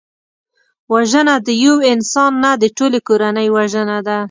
وژنه 0.93 1.35
د 1.45 1.47
یو 1.63 1.75
انسان 1.91 2.31
نه، 2.43 2.51
د 2.61 2.63
ټولي 2.77 2.99
کورنۍ 3.07 3.47
وژنه 3.55 3.97
ده 4.07 4.17